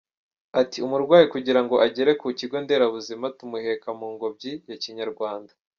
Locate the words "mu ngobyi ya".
3.99-4.77